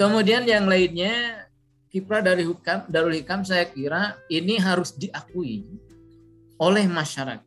[0.00, 1.44] Kemudian yang lainnya
[1.92, 5.68] kiprah dari hukam Darul Hikam saya kira ini harus diakui
[6.56, 7.44] oleh masyarakat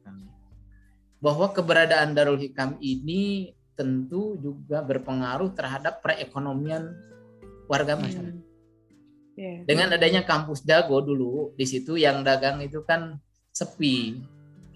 [1.17, 6.93] bahwa keberadaan Darul Hikam ini tentu juga berpengaruh terhadap perekonomian
[7.65, 8.37] warga masyarakat.
[8.37, 9.33] Hmm.
[9.33, 9.65] Yeah.
[9.65, 13.17] Dengan adanya kampus Dago dulu di situ yang dagang itu kan
[13.49, 14.21] sepi.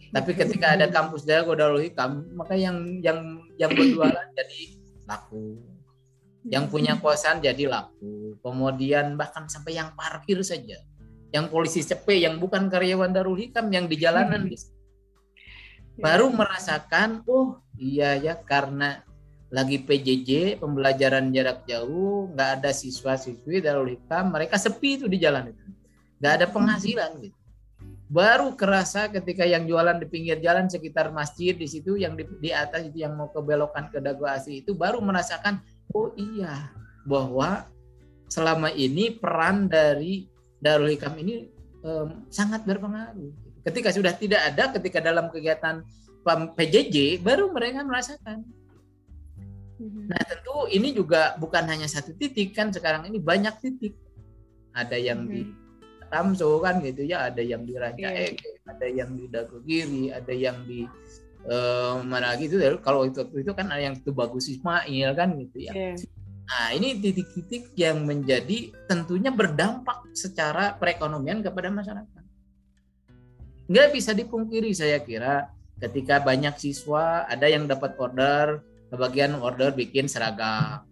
[0.09, 5.76] Tapi ketika ada kampus Dago Darul Hikam, maka yang yang yang berjualan jadi laku
[6.47, 8.39] yang punya kosan jadi laku.
[8.39, 10.79] Kemudian bahkan sampai yang parkir saja,
[11.35, 15.99] yang polisi CP yang bukan karyawan Darul Hikam yang di jalanan hmm.
[15.99, 19.03] baru merasakan, oh iya ya karena
[19.47, 25.51] lagi PJJ pembelajaran jarak jauh nggak ada siswa-siswi Darul Hikam mereka sepi itu di jalan
[25.51, 25.63] itu.
[26.23, 27.37] Nggak ada penghasilan gitu.
[28.07, 32.55] Baru kerasa ketika yang jualan di pinggir jalan sekitar masjid di situ yang di, di
[32.55, 35.59] atas itu yang mau kebelokan ke Dago Asih itu baru merasakan
[35.97, 36.69] oh iya
[37.09, 37.65] bahwa
[38.29, 40.29] selama ini peran dari
[40.61, 41.49] Darul Hikam ini
[41.81, 43.33] um, sangat berpengaruh.
[43.63, 45.83] Ketika sudah tidak ada, ketika dalam kegiatan
[46.27, 48.43] PJJ baru mereka merasakan.
[49.79, 50.11] Mhm.
[50.11, 53.95] Nah tentu ini juga bukan hanya satu titik kan sekarang ini banyak titik.
[54.75, 55.55] Ada yang di mhm.
[56.07, 58.31] Tamso kan gitu ya, ada yang di Ranca yeah.
[58.31, 60.87] Eke, ada yang di Dago Giri, ada yang di
[61.47, 65.73] uh, mana gitu kalau itu itu kan ada yang itu bagus Ismail kan gitu ya.
[65.73, 65.95] Yeah.
[66.47, 72.23] Nah ini titik-titik yang menjadi tentunya berdampak secara perekonomian kepada masyarakat.
[73.67, 75.51] Nggak bisa dipungkiri saya kira
[75.83, 80.87] ketika banyak siswa ada yang dapat order, kebagian order bikin seragam,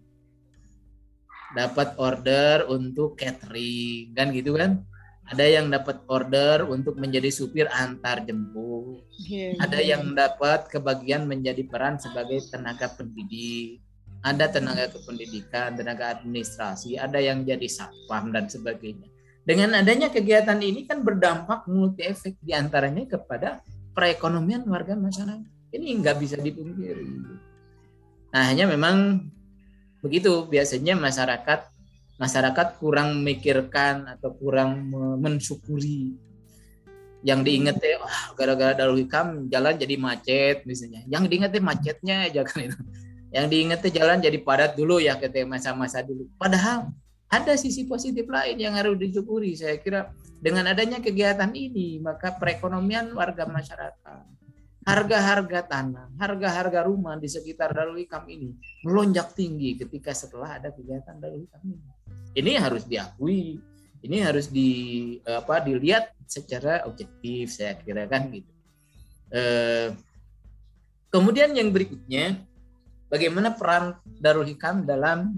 [1.55, 4.83] dapat order untuk catering kan gitu kan
[5.25, 9.57] ada yang dapat order untuk menjadi supir antar jemput, yeah.
[9.57, 13.81] ada yang dapat kebagian menjadi peran sebagai tenaga pendidik,
[14.21, 19.09] ada tenaga kependidikan, tenaga administrasi, ada yang jadi satpam dan sebagainya.
[19.45, 23.61] Dengan adanya kegiatan ini kan berdampak multi efek di antaranya kepada
[23.93, 25.73] perekonomian warga masyarakat.
[25.73, 27.05] Ini nggak bisa dipungkiri.
[28.33, 29.29] Nah hanya memang
[30.01, 31.74] begitu biasanya masyarakat
[32.15, 34.87] masyarakat kurang memikirkan atau kurang
[35.19, 36.15] mensyukuri.
[37.25, 42.45] Yang diinget ya oh, gara-gara Darul Hikam jalan jadi macet misalnya yang diinget macetnya aja
[42.45, 42.77] kan itu.
[43.33, 46.29] Yang diinget jalan jadi padat dulu ya ketika masa-masa dulu.
[46.37, 46.93] Padahal
[47.25, 49.57] ada sisi positif lain yang harus disyukuri.
[49.57, 54.37] Saya kira dengan adanya kegiatan ini maka perekonomian warga masyarakat
[54.85, 58.53] harga-harga tanah, harga-harga rumah di sekitar Darul Hikam ini
[58.85, 61.94] melonjak tinggi ketika setelah ada kegiatan Darul Hikam ini
[62.35, 63.57] ini harus diakui
[64.05, 64.69] ini harus di
[65.25, 68.51] apa dilihat secara objektif saya kira kan gitu.
[69.33, 69.89] Eh,
[71.09, 72.37] kemudian yang berikutnya
[73.09, 75.33] bagaimana peran Darul Hikam dalam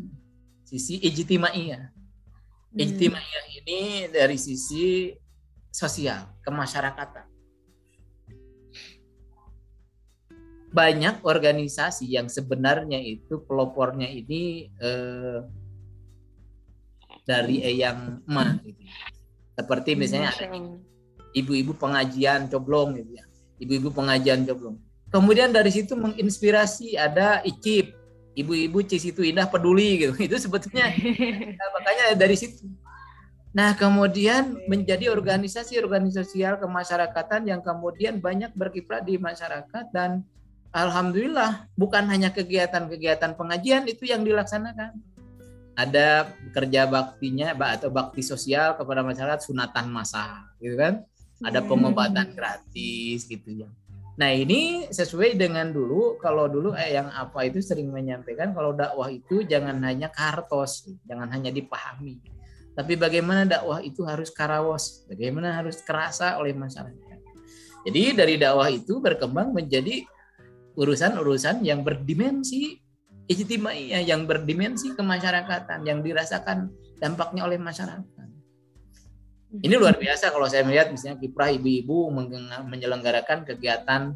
[0.67, 2.75] sisi ijtimaiyah hmm.
[2.75, 3.79] ijtimaiyah ini
[4.11, 5.15] dari sisi
[5.71, 7.27] sosial kemasyarakatan.
[10.67, 15.39] Banyak organisasi yang sebenarnya itu pelopornya ini eh,
[17.27, 18.81] dari eyang emak gitu.
[19.59, 20.47] Seperti hmm, misalnya ada
[21.35, 23.25] ibu-ibu pengajian coblong gitu ya.
[23.59, 24.79] Ibu-ibu pengajian coblong.
[25.11, 27.91] Kemudian dari situ menginspirasi ada ICIP,
[28.39, 30.15] ibu-ibu Cisitu Indah peduli gitu.
[30.31, 32.63] Itu sebetulnya nah, makanya dari situ.
[33.55, 40.21] Nah, kemudian menjadi organisasi-organisasi kemasyarakatan yang kemudian banyak berkiprah di masyarakat dan
[40.69, 44.93] alhamdulillah bukan hanya kegiatan-kegiatan pengajian itu yang dilaksanakan
[45.77, 51.05] ada kerja baktinya atau bakti sosial kepada masyarakat sunatan masa gitu kan?
[51.37, 51.69] Ada hmm.
[51.69, 53.69] pengobatan gratis gitu ya.
[54.17, 59.05] Nah ini sesuai dengan dulu kalau dulu eh, yang apa itu sering menyampaikan kalau dakwah
[59.13, 62.17] itu jangan hanya kartos jangan hanya dipahami.
[62.73, 67.21] Tapi bagaimana dakwah itu harus karawos bagaimana harus kerasa oleh masyarakat.
[67.85, 70.01] Jadi dari dakwah itu berkembang menjadi
[70.73, 72.81] urusan-urusan yang berdimensi
[73.27, 78.27] ijtimaiyah yang berdimensi kemasyarakatan yang dirasakan dampaknya oleh masyarakat.
[79.47, 82.11] Ini luar biasa kalau saya melihat misalnya kiprah ibu-ibu
[82.67, 84.15] menyelenggarakan kegiatan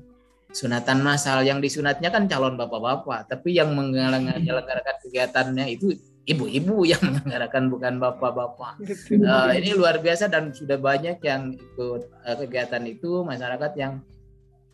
[0.51, 5.95] sunatan massal yang disunatnya kan calon bapak-bapak, tapi yang menyelenggarakan kegiatannya itu
[6.27, 8.83] ibu-ibu yang menyelenggarakan bukan bapak-bapak.
[9.11, 14.03] Uh, ini luar biasa dan sudah banyak yang ikut uh, kegiatan itu masyarakat yang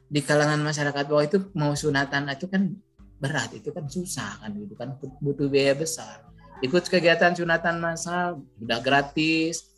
[0.08, 2.74] di kalangan masyarakat bawah itu mau sunatan itu kan
[3.18, 6.22] berat itu kan susah kan gitu kan butuh biaya besar.
[6.62, 9.74] Ikut kegiatan sunatan masal udah gratis.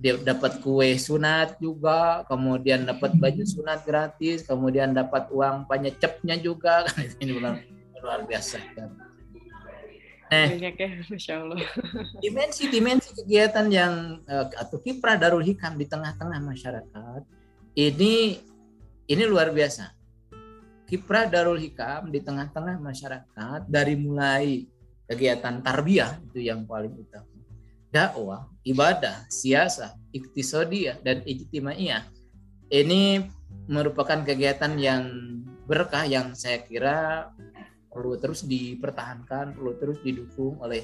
[0.00, 6.88] Dia dapat kue sunat juga kemudian dapat baju sunat gratis kemudian dapat uang penyecepnya juga.
[6.88, 7.60] Kan ini luar,
[8.00, 8.90] luar biasa kan.
[10.30, 11.58] Nah, banyak ya, masya Allah.
[12.22, 17.22] Dimensi-dimensi kegiatan yang uh, atau kiprah Darul Hikam di tengah-tengah masyarakat
[17.74, 18.38] ini
[19.10, 19.99] ini luar biasa.
[20.90, 24.66] Kiprah Darul Hikam di tengah-tengah masyarakat dari mulai
[25.06, 27.30] kegiatan tarbiyah itu yang paling utama.
[27.94, 32.10] Dakwah, ibadah, siasa, iktisodiyah, dan ijtimaiyah.
[32.74, 33.22] Ini
[33.70, 35.06] merupakan kegiatan yang
[35.70, 37.30] berkah yang saya kira
[37.86, 40.82] perlu terus dipertahankan, perlu terus didukung oleh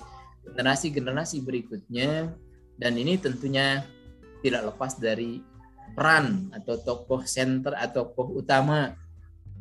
[0.55, 2.31] generasi-generasi berikutnya
[2.79, 3.83] dan ini tentunya
[4.47, 5.43] tidak lepas dari
[5.99, 8.95] peran atau tokoh center atau tokoh utama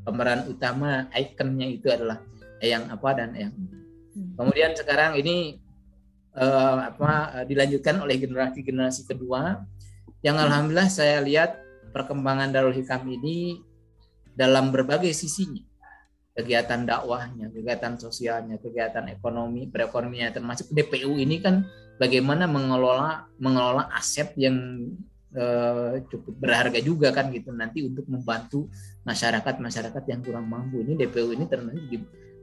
[0.05, 2.21] pemeran utama ikonnya itu adalah
[2.61, 4.37] Eyang apa dan Eyang hmm.
[4.37, 5.65] kemudian sekarang ini
[6.35, 9.63] uh, apa dilanjutkan oleh generasi-generasi kedua.
[10.21, 11.57] Yang alhamdulillah saya lihat
[11.95, 13.61] perkembangan Darul Hikam ini
[14.35, 15.63] dalam berbagai sisinya.
[16.35, 21.63] Kegiatan dakwahnya, kegiatan sosialnya, kegiatan ekonomi, perekonomian termasuk DPU ini kan
[21.95, 24.83] bagaimana mengelola mengelola aset yang
[25.35, 27.51] uh, cukup berharga juga kan gitu.
[27.51, 28.71] Nanti untuk membantu
[29.03, 31.97] masyarakat masyarakat yang kurang mampu ini DPU ini termasuk di,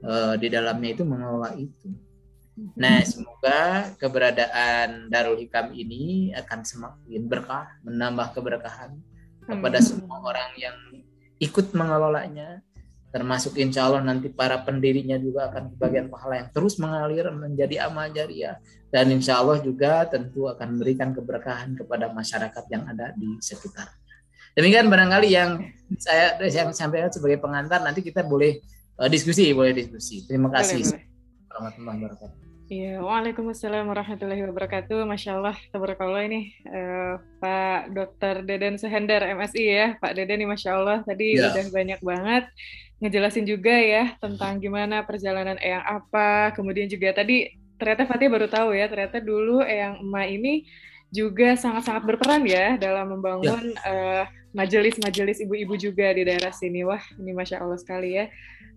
[0.05, 1.89] uh, di dalamnya itu mengelola itu.
[2.77, 8.93] Nah, semoga keberadaan Darul Hikam ini akan semakin berkah, menambah keberkahan
[9.41, 10.77] kepada semua orang yang
[11.41, 12.61] ikut mengelolanya,
[13.13, 18.09] termasuk insya Allah nanti para pendirinya juga akan kebagian pahala yang terus mengalir menjadi amal
[18.09, 18.57] jariah
[18.89, 24.01] dan insya Allah juga tentu akan memberikan keberkahan kepada masyarakat yang ada di sekitarnya.
[24.57, 25.61] Demikian barangkali yang
[26.01, 28.65] saya yang sampaikan sebagai pengantar nanti kita boleh
[28.97, 30.25] uh, diskusi, boleh diskusi.
[30.25, 30.81] Terima kasih.
[31.53, 32.37] Warahmatullahi wabarakatuh.
[32.73, 35.05] Iya, Waalaikumsalam warahmatullahi wabarakatuh.
[35.05, 38.47] Masya Allah, tabarakallah ini uh, Pak Dr.
[38.47, 41.53] Deden Sehendar MSI ya, Pak Deden ini Masya Allah tadi ya.
[41.53, 42.43] udah banyak banget
[43.03, 48.71] ngejelasin juga ya tentang gimana perjalanan Eyang apa, kemudian juga tadi ternyata Fatih baru tahu
[48.71, 50.53] ya, ternyata dulu Eyang Emak ini
[51.11, 53.83] juga sangat-sangat berperan ya dalam membangun ya.
[53.83, 54.23] uh,
[54.53, 56.85] majelis-majelis ibu-ibu juga di daerah sini.
[56.85, 58.29] Wah, ini Masya Allah sekali ya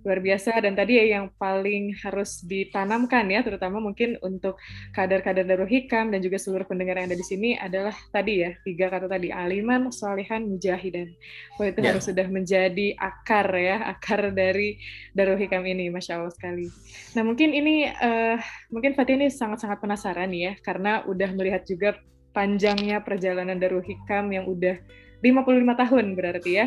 [0.06, 4.55] luar biasa dan tadi ya yang paling harus ditanamkan ya terutama mungkin untuk
[4.94, 8.87] kader-kader Darul Hikam dan juga seluruh pendengar yang ada di sini adalah tadi ya tiga
[8.87, 11.11] kata tadi aliman, salihan, mujahidan.
[11.58, 11.90] Wah itu yeah.
[11.90, 14.79] harus sudah menjadi akar ya akar dari
[15.11, 16.70] Darul Hikam ini, masya Allah sekali.
[17.19, 18.38] Nah mungkin ini uh,
[18.70, 21.99] mungkin Fatih ini sangat-sangat penasaran ya karena udah melihat juga
[22.31, 24.79] panjangnya perjalanan Darul Hikam yang udah
[25.25, 26.67] 55 tahun berarti ya.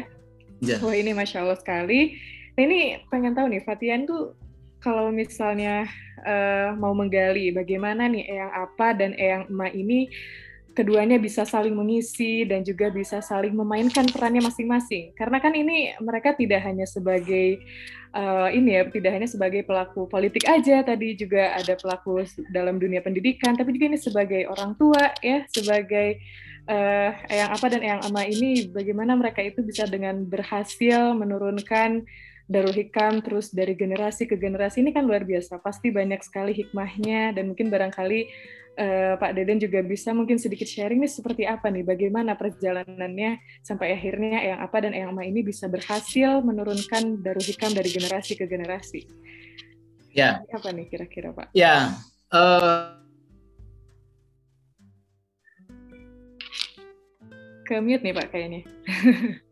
[0.60, 0.84] Yeah.
[0.84, 2.19] Wah ini masya Allah sekali
[2.60, 4.36] Nah ini pengen tahu nih, Fatian tuh
[4.84, 5.88] kalau misalnya
[6.28, 10.12] uh, mau menggali bagaimana nih Eyang Apa dan Eyang Emak ini
[10.75, 15.16] keduanya bisa saling mengisi dan juga bisa saling memainkan perannya masing-masing.
[15.16, 17.63] Karena kan ini mereka tidak hanya sebagai
[18.12, 23.00] uh, ini ya, tidak hanya sebagai pelaku politik aja, tadi juga ada pelaku dalam dunia
[23.00, 26.19] pendidikan, tapi juga ini sebagai orang tua ya, sebagai
[26.69, 32.06] uh, Eyang Apa dan Eyang Ama ini bagaimana mereka itu bisa dengan berhasil menurunkan
[32.50, 35.62] Darul Hikam terus dari generasi ke generasi ini kan luar biasa.
[35.62, 38.25] Pasti banyak sekali hikmahnya dan mungkin barangkali
[38.81, 43.94] uh, Pak Deden juga bisa mungkin sedikit sharing nih seperti apa nih bagaimana perjalanannya sampai
[43.94, 48.50] akhirnya yang apa dan yang ama ini bisa berhasil menurunkan Darul Hikam dari generasi ke
[48.50, 49.05] generasi.
[50.10, 50.41] Ya.
[50.50, 51.53] Apa nih kira-kira Pak?
[51.53, 52.01] Ya.
[52.34, 52.99] Uh...
[57.69, 58.65] Ke mute nih Pak kayaknya.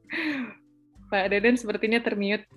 [1.13, 2.49] Pak Deden sepertinya termute.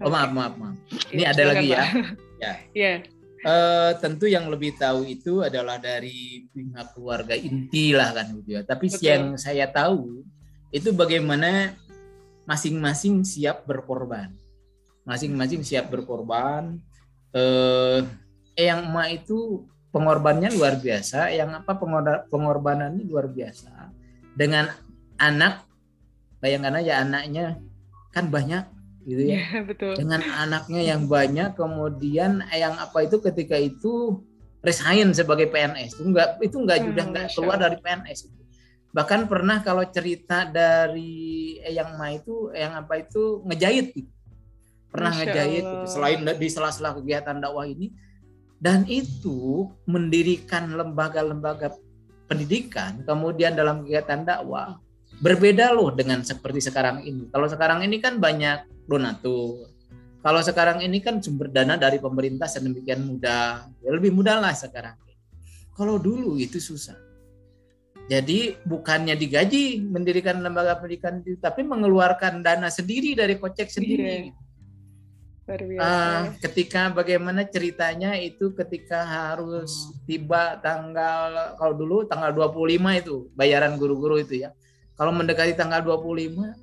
[0.00, 0.80] Oh maaf maaf maaf.
[1.12, 1.84] Ini ya, ada lagi ya.
[2.40, 2.54] Ya.
[2.72, 3.04] Yeah.
[3.44, 8.64] Uh, tentu yang lebih tahu itu adalah dari pihak keluarga inti lah kan gitu ya.
[8.64, 9.04] Tapi Betul.
[9.04, 10.24] yang saya tahu
[10.72, 11.76] itu bagaimana
[12.48, 14.32] masing-masing siap berkorban.
[15.04, 16.80] Masing-masing siap berkorban.
[17.36, 18.00] Eh,
[18.56, 21.30] yang emak itu pengorbanannya luar biasa.
[21.34, 21.72] Yang apa
[22.30, 23.90] pengorbanannya luar biasa.
[24.34, 24.70] Dengan
[25.20, 25.66] anak,
[26.40, 27.60] bayangkan aja anaknya
[28.10, 28.64] kan banyak
[29.06, 29.36] gitu ya.
[29.38, 29.94] ya betul.
[29.94, 34.22] Dengan anaknya yang banyak kemudian yang apa itu ketika itu
[34.60, 38.40] resign sebagai PNS itu enggak itu enggak hmm, juga enggak keluar dari PNS itu.
[38.90, 44.10] Bahkan pernah kalau cerita dari yang Ma itu yang apa itu ngejahit gitu.
[44.90, 45.86] Pernah Masya ngejahit gitu.
[45.86, 47.94] selain di sela-sela kegiatan dakwah ini
[48.60, 51.72] dan itu mendirikan lembaga-lembaga
[52.28, 54.78] pendidikan kemudian dalam kegiatan dakwah
[55.18, 57.26] berbeda loh dengan seperti sekarang ini.
[57.32, 59.68] Kalau sekarang ini kan banyak donatur.
[60.20, 64.94] Kalau sekarang ini kan sumber dana dari pemerintah sedemikian mudah, ya lebih mudah lah sekarang.
[65.72, 66.96] Kalau dulu itu susah.
[68.10, 74.28] Jadi bukannya digaji mendirikan lembaga pendidikan tapi mengeluarkan dana sendiri dari kocek sendiri.
[74.28, 74.39] Iya.
[75.50, 83.74] Uh, ketika bagaimana ceritanya itu ketika harus tiba tanggal kalau dulu tanggal 25 itu bayaran
[83.74, 84.54] guru-guru itu ya.
[84.94, 86.54] Kalau mendekati tanggal 25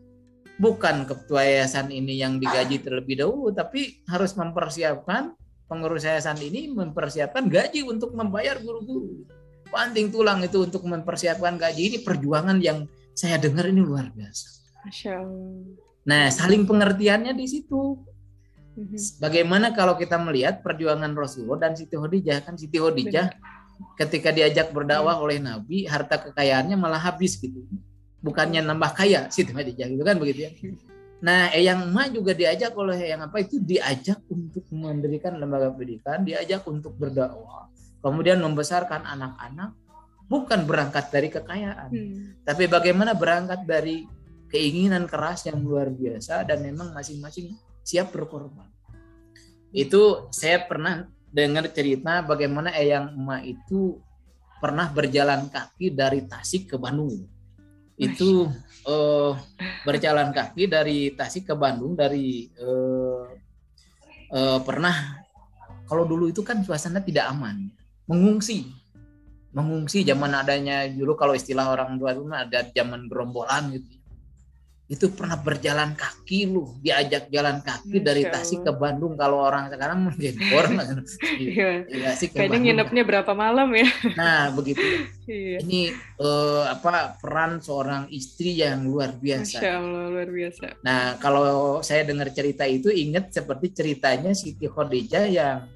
[0.56, 5.36] bukan ketua yayasan ini yang digaji terlebih dahulu tapi harus mempersiapkan
[5.68, 9.28] pengurus yayasan ini mempersiapkan gaji untuk membayar guru-guru.
[9.68, 14.48] Panting tulang itu untuk mempersiapkan gaji ini perjuangan yang saya dengar ini luar biasa.
[14.88, 15.76] Masya Allah.
[16.08, 18.00] Nah, saling pengertiannya di situ.
[18.78, 18.98] Mhm.
[19.18, 23.34] Bagaimana kalau kita melihat perjuangan Rasulullah dan Siti Khadijah kan Siti Khadijah
[23.98, 27.66] ketika diajak berdakwah oleh Nabi harta kekayaannya malah habis gitu.
[28.22, 30.52] Bukannya nambah kaya Siti Khadijah gitu kan begitu ya.
[31.18, 36.62] Nah, Eyang Ma juga diajak oleh yang apa itu diajak untuk mendirikan lembaga pendidikan, diajak
[36.70, 37.74] untuk berdakwah,
[38.06, 39.74] kemudian membesarkan anak-anak,
[40.30, 42.46] bukan berangkat dari kekayaan, hmm.
[42.46, 44.06] tapi bagaimana berangkat dari
[44.54, 48.68] keinginan keras yang luar biasa dan memang masing-masing siap berkorban.
[49.72, 54.04] Itu saya pernah dengar cerita bagaimana Eyang Emak itu
[54.60, 57.24] pernah berjalan kaki dari Tasik ke Bandung.
[57.96, 58.52] Itu
[58.84, 59.32] uh,
[59.88, 63.24] berjalan kaki dari Tasik ke Bandung dari uh,
[64.36, 65.24] uh, pernah
[65.88, 67.72] kalau dulu itu kan suasana tidak aman,
[68.12, 68.68] mengungsi.
[69.56, 73.97] Mengungsi zaman adanya dulu kalau istilah orang tua itu ada zaman gerombolan gitu
[74.88, 80.08] itu pernah berjalan kaki lu diajak jalan kaki dari Tasik ke Bandung kalau orang sekarang
[80.08, 80.80] mungkin orang
[81.44, 81.84] iya.
[82.16, 83.88] kayaknya nginepnya berapa malam ya?
[84.16, 84.84] Nah begitu.
[85.28, 85.60] Iya.
[85.60, 85.92] ini
[86.24, 89.60] uh, apa peran seorang istri yang luar biasa.
[89.60, 90.80] Masya Allah luar biasa.
[90.88, 95.68] Nah kalau saya dengar cerita itu ingat seperti ceritanya Siti Khadijah yang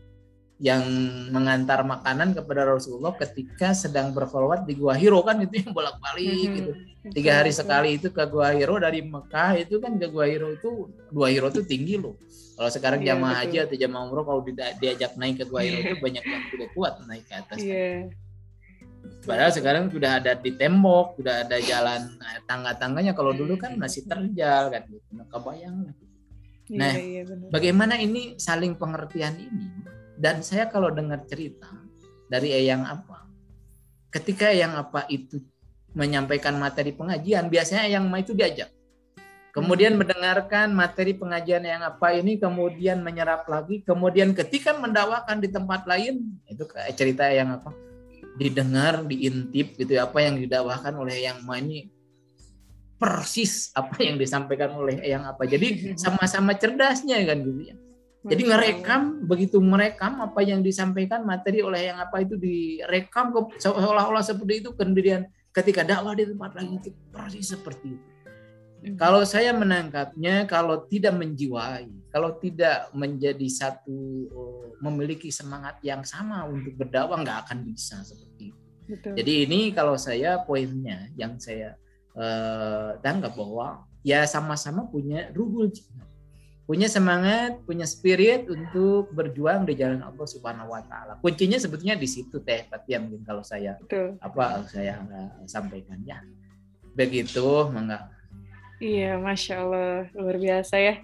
[0.61, 0.85] yang
[1.33, 6.53] mengantar makanan kepada Rasulullah ketika sedang berkhulwat di Gua Hiro kan itu yang bolak-balik hmm,
[6.53, 6.71] gitu.
[7.17, 10.93] Tiga hari sekali itu ke Gua Hiro dari Mekah itu kan ke Gua Hiro itu
[11.09, 12.13] Gua Hiro itu tinggi loh.
[12.53, 14.41] Kalau sekarang yeah, jamaah haji atau jamaah umroh kalau
[14.77, 17.57] diajak naik ke Gua Hiro itu banyak yang tidak kuat naik ke atas.
[17.57, 18.13] Yeah.
[19.25, 23.17] Padahal sekarang sudah ada di tembok, sudah ada jalan nah, tangga-tangganya.
[23.17, 25.09] Kalau dulu kan masih terjal kan gitu.
[25.09, 25.89] Nah, kebayang.
[26.69, 29.80] Iya, nah, yeah, yeah, bagaimana ini saling pengertian ini?
[30.21, 31.65] Dan saya kalau dengar cerita
[32.29, 33.25] dari Eyang apa,
[34.13, 35.41] ketika Eyang apa itu
[35.97, 38.69] menyampaikan materi pengajian, biasanya Eyang Ma itu diajak.
[39.51, 40.05] Kemudian hmm.
[40.05, 46.37] mendengarkan materi pengajian yang apa ini, kemudian menyerap lagi, kemudian ketika mendakwakan di tempat lain,
[46.45, 47.73] itu cerita yang apa,
[48.37, 51.89] didengar, diintip gitu apa yang didakwakan oleh yang Ma ini
[53.01, 55.49] persis apa yang disampaikan oleh yang apa.
[55.49, 57.75] Jadi sama-sama cerdasnya kan gitu ya.
[58.21, 64.61] Jadi ngerekam begitu merekam apa yang disampaikan materi oleh yang apa itu direkam seolah-olah seperti
[64.61, 68.07] itu kemudian ketika dakwah di tempat lain itu persis seperti itu.
[68.81, 68.97] Hmm.
[68.97, 76.45] Kalau saya menangkapnya kalau tidak menjiwai, kalau tidak menjadi satu oh, memiliki semangat yang sama
[76.45, 78.61] untuk berdakwah nggak akan bisa seperti itu.
[78.85, 79.13] Betul.
[79.17, 81.77] Jadi ini kalau saya poinnya yang saya
[82.13, 86.00] uh, tangkap bahwa ya sama-sama punya ruhul jihad
[86.71, 91.19] punya semangat, punya spirit untuk berjuang di jalan Allah Subhanahu wa taala.
[91.19, 94.15] Kuncinya sebetulnya di situ Teh Fatia mungkin kalau saya Betul.
[94.23, 95.03] apa saya
[95.51, 96.23] sampaikan ya.
[96.95, 98.07] Begitu, mangga.
[98.79, 100.95] Iya, Masya Allah, luar biasa ya.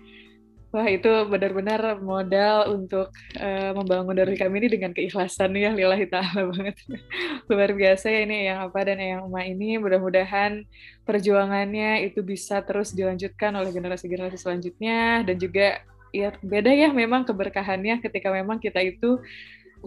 [0.68, 3.08] Wah itu benar-benar modal untuk
[3.40, 6.76] uh, membangun dari kami ini dengan keikhlasan ya lillahi ta'ala banget.
[7.48, 10.68] Luar biasa ya ini yang apa dan yang Uma ini mudah-mudahan
[11.08, 15.80] perjuangannya itu bisa terus dilanjutkan oleh generasi-generasi selanjutnya dan juga
[16.12, 19.24] ya beda ya memang keberkahannya ketika memang kita itu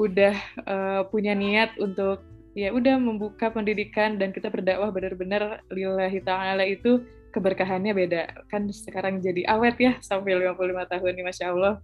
[0.00, 0.32] udah
[0.64, 2.24] uh, punya niat untuk
[2.56, 8.22] ya udah membuka pendidikan dan kita berdakwah benar-benar lillahi ta'ala itu keberkahannya beda.
[8.50, 11.74] Kan sekarang jadi awet ya sampai 55 tahun nih Masya Allah.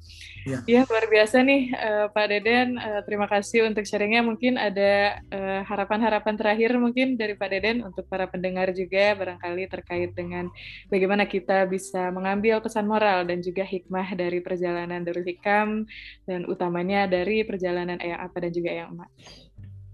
[0.44, 2.76] Ya, ya luar biasa nih uh, Pak Deden.
[2.76, 4.26] Uh, terima kasih untuk sharingnya.
[4.26, 9.64] Mungkin ada harapan eh, harapan-harapan terakhir mungkin dari Pak Deden untuk para pendengar juga barangkali
[9.70, 10.50] terkait dengan
[10.90, 15.86] bagaimana kita bisa mengambil pesan moral dan juga hikmah dari perjalanan Darul Hikam
[16.26, 19.10] dan utamanya dari perjalanan Eyang Apa dan juga Eyang Emak.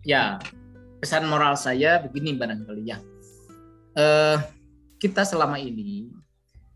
[0.02, 0.40] Ya
[1.02, 2.98] pesan moral saya begini barangkali ya.
[3.92, 4.38] Uh,
[5.02, 6.14] kita selama ini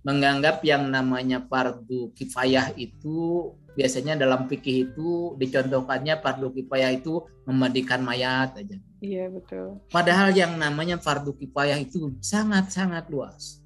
[0.02, 8.02] menganggap yang namanya fardu kifayah itu biasanya dalam fikih itu dicontohkannya fardu kifayah itu memandikan
[8.02, 8.78] mayat aja.
[8.98, 9.78] Iya betul.
[9.94, 13.62] Padahal yang namanya fardu kifayah itu sangat-sangat luas.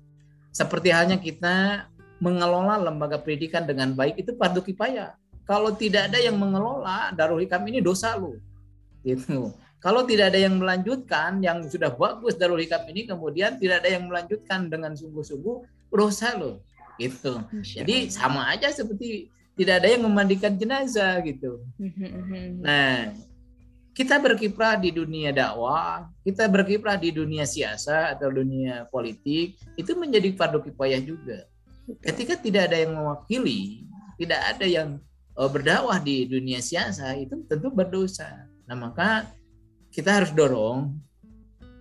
[0.52, 1.88] Seperti halnya kita
[2.20, 5.16] mengelola lembaga pendidikan dengan baik itu fardu kifayah.
[5.48, 8.36] Kalau tidak ada yang mengelola Darul Hikam ini dosa lu.
[9.00, 9.56] Gitu.
[9.80, 14.12] Kalau tidak ada yang melanjutkan, yang sudah bagus Darul Hikam ini, kemudian tidak ada yang
[14.12, 16.60] melanjutkan dengan sungguh-sungguh, dosa loh.
[17.00, 17.40] Gitu.
[17.64, 21.64] Jadi sama aja seperti tidak ada yang memandikan jenazah gitu.
[22.60, 23.16] Nah,
[23.96, 30.36] kita berkiprah di dunia dakwah, kita berkiprah di dunia siasa atau dunia politik, itu menjadi
[30.36, 31.48] fardu kifayah juga.
[32.04, 33.88] Ketika tidak ada yang mewakili,
[34.20, 34.88] tidak ada yang
[35.40, 38.44] eh, berdakwah di dunia siasa, itu tentu berdosa.
[38.68, 39.26] Nah, maka
[39.90, 40.94] kita harus dorong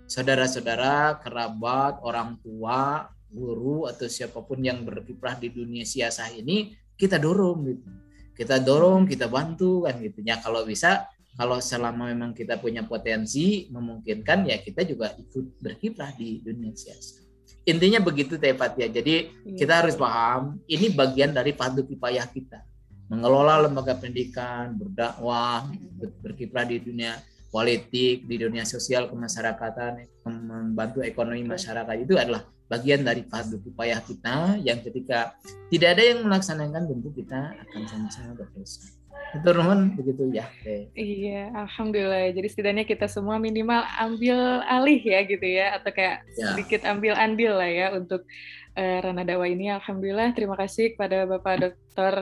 [0.09, 7.21] saudara-saudara, kerabat, orang tua, guru atau siapa pun yang berkiprah di dunia siasa ini kita
[7.21, 7.89] dorong gitu.
[8.33, 10.25] Kita dorong, kita bantu kan gitu.
[10.25, 11.05] Ya kalau bisa
[11.37, 17.21] kalau selama memang kita punya potensi memungkinkan ya kita juga ikut berkiprah di dunia siasa.
[17.69, 18.87] Intinya begitu Teh ya.
[18.89, 19.53] Jadi iya.
[19.53, 22.65] kita harus paham ini bagian dari fardu kifayah kita.
[23.09, 25.69] Mengelola lembaga pendidikan, berdakwah,
[26.21, 27.17] berkiprah di dunia
[27.49, 34.61] politik, di dunia sosial kemasyarakatan, membantu ekonomi masyarakat itu adalah bagian dari fardu upaya kita
[34.61, 35.33] yang ketika
[35.73, 38.85] tidak ada yang melaksanakan tentu kita akan sama-sama berdosa.
[39.29, 40.49] Itu Roman begitu ya.
[40.97, 42.33] Iya, alhamdulillah.
[42.33, 46.53] Jadi setidaknya kita semua minimal ambil alih ya gitu ya atau kayak ya.
[46.53, 48.25] sedikit ambil andil lah ya untuk
[48.73, 49.69] uh, Rana Dawa ini.
[49.69, 51.77] Alhamdulillah, terima kasih kepada Bapak Dr.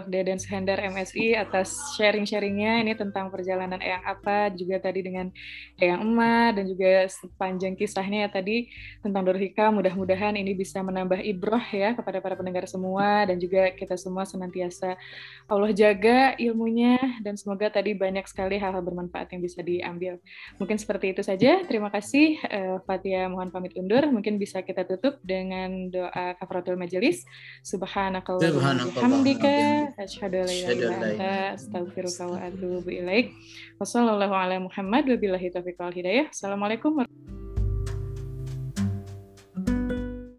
[0.10, 5.30] Deden Sehendar MSI atas sharing-sharingnya ini tentang perjalanan Eyang apa, juga tadi dengan
[5.78, 8.68] Eyang Emak, dan juga sepanjang kisahnya ya tadi
[9.06, 9.70] tentang Dorhika.
[9.70, 14.98] Mudah-mudahan ini bisa menambah ibroh ya kepada para pendengar semua, dan juga kita semua senantiasa
[15.46, 20.18] Allah jaga ilmunya, dan semoga tadi banyak sekali hal-hal bermanfaat yang bisa diambil.
[20.58, 21.62] Mungkin seperti itu saja.
[21.68, 22.40] Terima kasih.
[22.48, 24.04] Uh, Fatia mohon pamit undur.
[24.10, 27.28] Mungkin bisa kita tutup dengan doa kafaratul majelis.
[27.62, 28.48] Subhanakallah.
[28.48, 29.28] Subhanakallah
[29.98, 30.44] asyhadu.
[36.32, 37.47] Assalamualaikum warahmatullahi